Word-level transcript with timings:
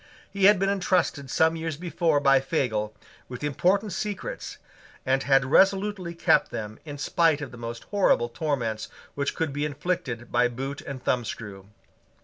He 0.31 0.45
had 0.45 0.57
been 0.57 0.67
entrusted 0.71 1.29
some 1.29 1.55
years 1.55 1.77
before 1.77 2.19
by 2.19 2.39
Fagel 2.39 2.95
with 3.29 3.43
important 3.43 3.91
secrets, 3.93 4.57
and 5.05 5.21
had 5.21 5.45
resolutely 5.45 6.15
kept 6.15 6.49
them 6.49 6.79
in 6.85 6.97
spite 6.97 7.39
of 7.39 7.51
the 7.51 7.57
most 7.57 7.83
horrible 7.91 8.27
torments 8.27 8.89
which 9.13 9.35
could 9.35 9.53
be 9.53 9.63
inflicted 9.63 10.31
by 10.31 10.47
boot 10.47 10.81
and 10.81 11.03
thumbscrew. 11.03 11.65